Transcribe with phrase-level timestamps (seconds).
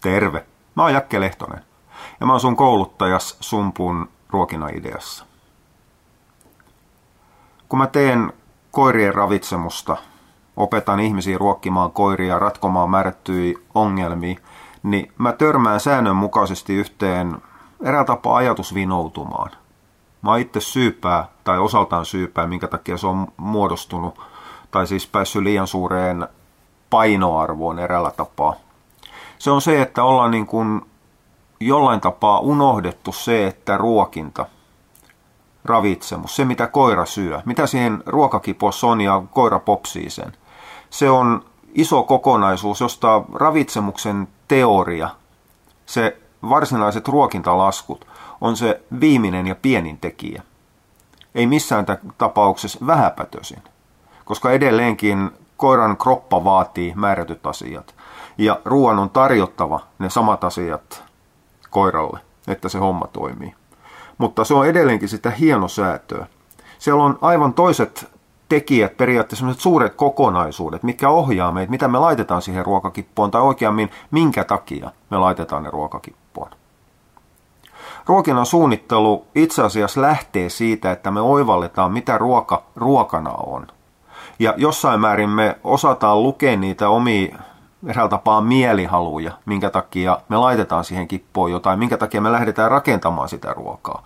[0.00, 0.46] Terve.
[0.74, 1.62] Mä oon Jakke Lehtonen
[2.20, 5.24] ja mä oon sun kouluttajas Sumpun ruokinaideassa.
[7.68, 8.32] Kun mä teen
[8.70, 9.96] koirien ravitsemusta,
[10.56, 14.38] opetan ihmisiä ruokkimaan koiria, ratkomaan määrättyjä ongelmia,
[14.82, 17.36] niin mä törmään säännönmukaisesti yhteen
[17.82, 19.50] erää tapaa ajatus vinoutumaan.
[20.22, 24.20] Mä oon itse syypää tai osaltaan syypää, minkä takia se on muodostunut
[24.70, 26.28] tai siis päässyt liian suureen
[26.90, 28.54] painoarvoon eräällä tapaa.
[29.38, 30.80] Se on se, että ollaan niin kuin
[31.60, 34.46] jollain tapaa unohdettu se, että ruokinta,
[35.64, 40.32] ravitsemus, se mitä koira syö, mitä siihen ruokakipossa on ja koira popsii sen,
[40.90, 41.44] se on
[41.74, 45.08] iso kokonaisuus, josta ravitsemuksen teoria,
[45.86, 46.16] se
[46.48, 48.06] varsinaiset ruokintalaskut,
[48.40, 50.42] on se viimeinen ja pienin tekijä.
[51.34, 51.86] Ei missään
[52.18, 53.62] tapauksessa vähäpätösin,
[54.24, 57.94] koska edelleenkin koiran kroppa vaatii määrätyt asiat.
[58.38, 61.04] Ja ruoan on tarjottava ne samat asiat
[61.70, 63.54] koiralle, että se homma toimii.
[64.18, 66.26] Mutta se on edelleenkin sitä hienosäätöä.
[66.78, 68.08] Siellä on aivan toiset
[68.48, 73.90] tekijät, periaatteessa sellaiset suuret kokonaisuudet, mitkä ohjaa meitä, mitä me laitetaan siihen ruokakippoon, tai oikeammin,
[74.10, 76.50] minkä takia me laitetaan ne ruokakippoon.
[78.06, 83.66] Ruokinnan suunnittelu itse asiassa lähtee siitä, että me oivalletaan, mitä ruoka ruokana on.
[84.38, 87.38] Ja jossain määrin me osataan lukea niitä omia
[87.86, 93.28] eräällä tapaa mielihaluja, minkä takia me laitetaan siihen kippoon jotain, minkä takia me lähdetään rakentamaan
[93.28, 94.02] sitä ruokaa.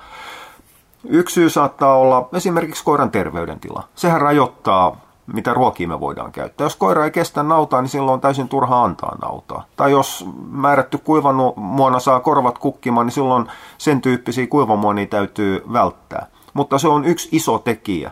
[1.08, 3.84] Yksi syy saattaa olla esimerkiksi koiran terveydentila.
[3.94, 6.64] Sehän rajoittaa, mitä ruokia me voidaan käyttää.
[6.64, 9.64] Jos koira ei kestä nautaa, niin silloin on täysin turha antaa nautaa.
[9.76, 13.46] Tai jos määrätty kuivamuona saa korvat kukkimaan, niin silloin
[13.78, 16.26] sen tyyppisiä kuivamuonia täytyy välttää.
[16.54, 18.10] Mutta se on yksi iso tekijä,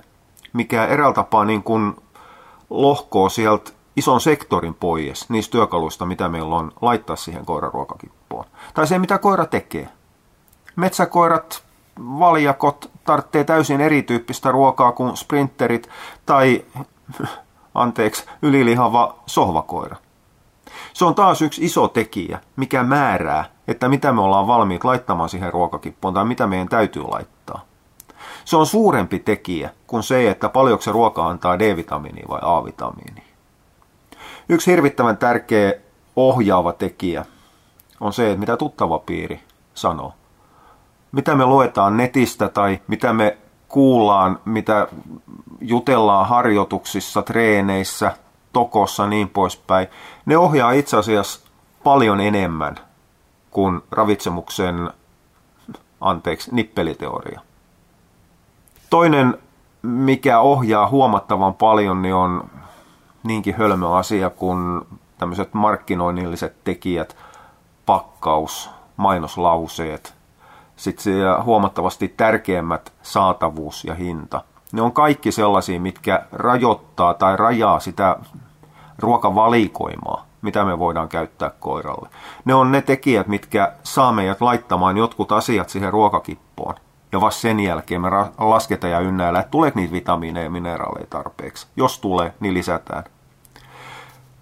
[0.53, 1.97] mikä eräällä tapaa niin kuin
[2.70, 3.70] lohkoo sieltä
[4.01, 8.45] ison sektorin pois niistä työkaluista, mitä meillä on laittaa siihen koiraruokakippoon.
[8.75, 9.89] Tai se, mitä koira tekee.
[10.77, 11.62] Metsäkoirat,
[11.98, 15.88] valjakot tarvitsee täysin erityyppistä ruokaa kuin sprinterit
[16.27, 16.65] tai,
[17.75, 19.97] anteeksi, ylilihava sohvakoira.
[20.93, 25.53] Se on taas yksi iso tekijä, mikä määrää, että mitä me ollaan valmiit laittamaan siihen
[25.53, 27.61] ruokakippoon tai mitä meidän täytyy laittaa.
[28.44, 33.30] Se on suurempi tekijä kuin se, että paljonko se ruoka antaa D-vitamiinia vai A-vitamiinia.
[34.50, 35.72] Yksi hirvittävän tärkeä
[36.16, 37.25] ohjaava tekijä
[38.00, 39.41] on se, että mitä tuttava piiri
[39.75, 40.15] sanoo.
[41.12, 43.38] Mitä me luetaan netistä tai mitä me
[43.69, 44.88] kuullaan, mitä
[45.61, 48.12] jutellaan harjoituksissa, treeneissä,
[48.53, 49.87] tokossa niin poispäin.
[50.27, 51.41] Ne ohjaa itse asiassa
[51.84, 52.77] paljon enemmän
[53.50, 54.91] kuin ravitsemuksen,
[56.00, 57.41] anteeksi, nippeliteoria.
[58.91, 59.38] Toinen,
[59.82, 62.50] mikä ohjaa huomattavan paljon, niin on
[63.22, 64.81] niinkin hölmö asia kuin
[65.19, 67.16] tämmöiset markkinoinnilliset tekijät,
[67.86, 70.14] pakkaus, mainoslauseet,
[70.76, 74.44] sitten huomattavasti tärkeimmät saatavuus ja hinta.
[74.72, 78.16] Ne on kaikki sellaisia, mitkä rajoittaa tai rajaa sitä
[78.98, 82.08] ruokavalikoimaa, mitä me voidaan käyttää koiralle.
[82.44, 86.75] Ne on ne tekijät, mitkä saa meidät laittamaan jotkut asiat siihen ruokakippoon.
[87.12, 91.66] Ja vasta sen jälkeen me lasketaan ja ynnäillä, että tuleeko niitä vitamiineja ja mineraaleja tarpeeksi.
[91.76, 93.04] Jos tulee, niin lisätään.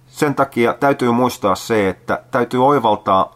[0.07, 3.35] Sen takia täytyy muistaa se, että täytyy oivaltaa,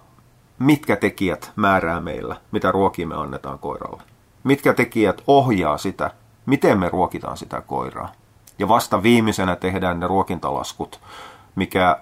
[0.58, 4.02] mitkä tekijät määrää meillä, mitä ruokia me annetaan koiralle.
[4.44, 6.10] Mitkä tekijät ohjaa sitä,
[6.46, 8.12] miten me ruokitaan sitä koiraa.
[8.58, 11.00] Ja vasta viimeisenä tehdään ne ruokintalaskut,
[11.54, 11.98] mikä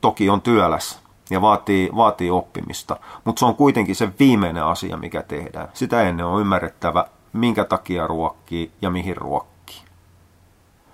[0.00, 5.22] toki on työläs ja vaatii, vaatii oppimista, mutta se on kuitenkin se viimeinen asia, mikä
[5.22, 5.68] tehdään.
[5.74, 9.82] Sitä ennen on ymmärrettävä, minkä takia ruokkii ja mihin ruokkii.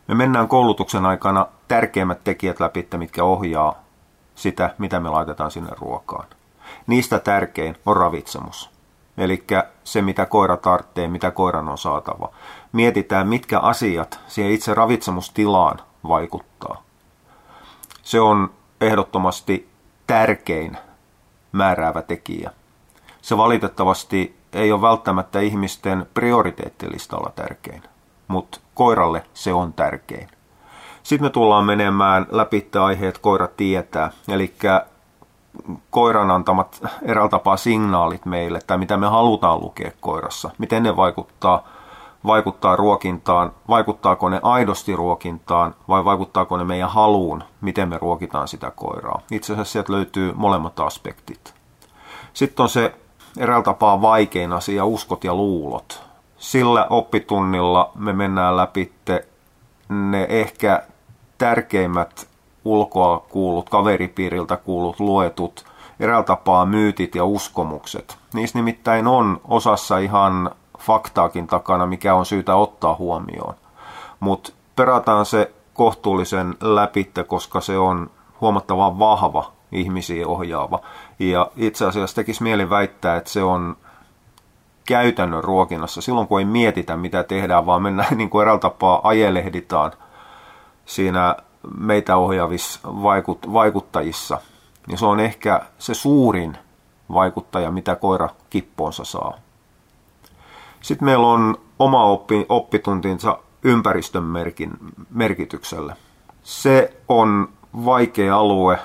[0.09, 3.75] Me mennään koulutuksen aikana tärkeimmät tekijät läpi, mitkä ohjaa
[4.35, 6.27] sitä, mitä me laitetaan sinne ruokaan.
[6.87, 8.71] Niistä tärkein on ravitsemus.
[9.19, 9.45] Eli
[9.85, 12.29] se, mitä koira tarvitsee, mitä koiran on saatava.
[12.73, 16.83] Mietitään, mitkä asiat siihen itse ravitsemustilaan vaikuttaa.
[18.03, 18.51] Se on
[18.81, 19.69] ehdottomasti
[20.07, 20.77] tärkein
[21.53, 22.51] määräävä tekijä.
[23.23, 27.83] Se valitettavasti ei ole välttämättä ihmisten prioriteettilistalla tärkein,
[28.29, 30.29] mutta koiralle se on tärkein.
[31.03, 34.55] Sitten me tullaan menemään läpi aiheet koira tietää, eli
[35.91, 41.69] koiran antamat eräällä tapaa signaalit meille, tai mitä me halutaan lukea koirassa, miten ne vaikuttaa,
[42.27, 48.71] vaikuttaa ruokintaan, vaikuttaako ne aidosti ruokintaan vai vaikuttaako ne meidän haluun, miten me ruokitaan sitä
[48.71, 49.21] koiraa.
[49.31, 51.55] Itse asiassa sieltä löytyy molemmat aspektit.
[52.33, 52.95] Sitten on se
[53.39, 56.03] eräällä tapaa vaikein asia, uskot ja luulot.
[56.39, 58.93] Sillä oppitunnilla me mennään läpi
[59.89, 60.83] ne ehkä
[61.39, 62.29] tärkeimmät
[62.65, 65.65] ulkoa kuulut, kaveripiiriltä kuulut, luetut
[66.01, 68.19] eräällä tapaa myytit ja uskomukset.
[68.35, 70.51] Niissä nimittäin on osassa ihan
[70.87, 73.55] faktaakin takana, mikä on syytä ottaa huomioon.
[74.21, 78.11] Mutta perataan se kohtuullisen läpitte, koska se on
[78.41, 80.79] huomattavan vahva ihmisiä ohjaava.
[81.19, 83.77] Ja itse asiassa tekisi mieli väittää, että se on
[84.87, 89.93] käytännön ruokinnassa, silloin kun ei mietitä mitä tehdään, vaan mennään niin kuin eräällä tapaa ajelehditaan
[90.85, 91.37] siinä
[91.79, 94.41] meitä ohjaavissa vaikut, vaikuttajissa,
[94.87, 96.59] niin se on ehkä se suurin
[97.13, 99.44] vaikuttaja, mitä koira kippoonsa saa.
[100.85, 104.71] Sitten meillä on oma oppi, oppituntinsa ympäristön merkin,
[105.11, 105.97] merkitykselle.
[106.43, 107.49] Se on
[107.85, 108.79] vaikea alue,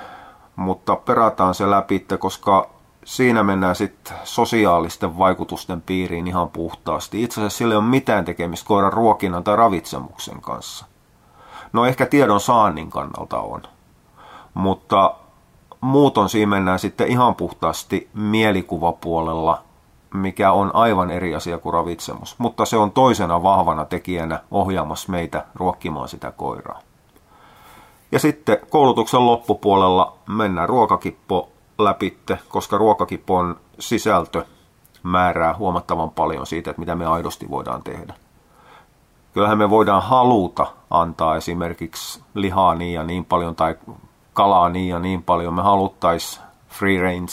[0.55, 2.69] mutta perataan se läpi, koska
[3.05, 7.23] siinä mennään sitten sosiaalisten vaikutusten piiriin ihan puhtaasti.
[7.23, 10.85] Itse asiassa sillä ei ole mitään tekemistä koiran ruokinnan tai ravitsemuksen kanssa.
[11.73, 13.61] No ehkä tiedon saannin kannalta on,
[14.53, 15.15] mutta
[15.81, 19.63] muuton siinä mennään sitten ihan puhtaasti mielikuvapuolella,
[20.13, 25.45] mikä on aivan eri asia kuin ravitsemus, mutta se on toisena vahvana tekijänä ohjaamassa meitä
[25.55, 26.79] ruokkimaan sitä koiraa.
[28.11, 34.45] Ja sitten koulutuksen loppupuolella mennään ruokakippo läpitte, koska ruokakipon sisältö
[35.03, 38.13] määrää huomattavan paljon siitä, että mitä me aidosti voidaan tehdä.
[39.33, 43.75] Kyllähän me voidaan haluta antaa esimerkiksi lihaa niin ja niin paljon tai
[44.33, 45.53] kalaa niin ja niin paljon.
[45.53, 47.31] Me haluttaisiin free range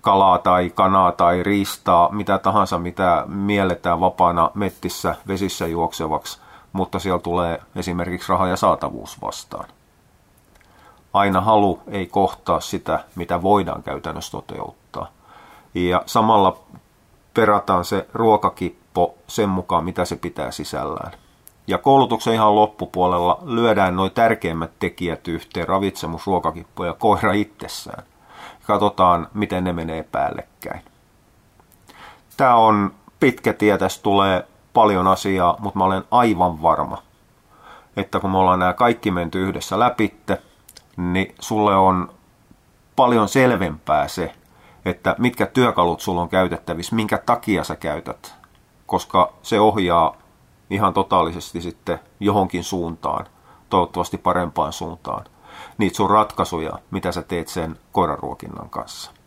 [0.00, 6.40] kalaa tai kanaa tai riistaa, mitä tahansa, mitä mielletään vapaana mettissä vesissä juoksevaksi,
[6.72, 9.68] mutta siellä tulee esimerkiksi raha ja saatavuus vastaan
[11.12, 15.08] aina halu ei kohtaa sitä, mitä voidaan käytännössä toteuttaa.
[15.74, 16.58] Ja samalla
[17.34, 21.12] perataan se ruokakippo sen mukaan, mitä se pitää sisällään.
[21.66, 28.02] Ja koulutuksen ihan loppupuolella lyödään noin tärkeimmät tekijät yhteen, ravitsemus, ruokakippo ja koira itsessään.
[28.68, 30.80] Katsotaan, miten ne menee päällekkäin.
[32.36, 37.02] Tämä on pitkä tie, tässä tulee paljon asiaa, mutta mä olen aivan varma,
[37.96, 40.42] että kun me ollaan nämä kaikki menty yhdessä läpitte,
[40.96, 42.12] niin sulle on
[42.96, 44.32] paljon selvempää se,
[44.84, 48.34] että mitkä työkalut sulla on käytettävissä, minkä takia sä käytät,
[48.86, 50.16] koska se ohjaa
[50.70, 53.26] ihan totaalisesti sitten johonkin suuntaan,
[53.70, 55.24] toivottavasti parempaan suuntaan,
[55.78, 59.17] niitä sun ratkaisuja, mitä sä teet sen koiraruokinnan kanssa.